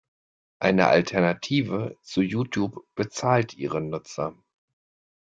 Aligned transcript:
Eine 0.57 0.87
Alternative 0.87 1.95
zu 2.01 2.21
YouTube 2.23 2.87
bezahlt 2.95 3.53
Ihre 3.53 3.81
Nutzer. 3.81 4.33